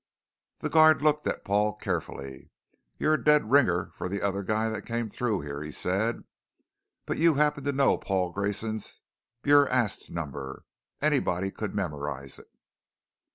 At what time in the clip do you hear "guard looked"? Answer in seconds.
0.71-1.27